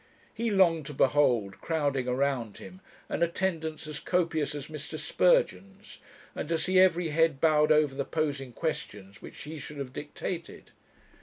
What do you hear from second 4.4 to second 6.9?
as Mr. Spurgeon's, and to see